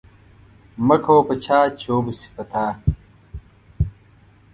[0.87, 2.65] مکوه په چاه چې و به سي په تا.